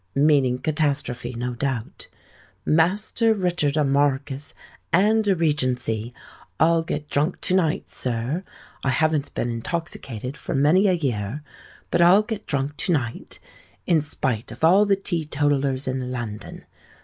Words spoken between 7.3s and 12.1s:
to night, sir: I haven't been intoxicated for many a year; but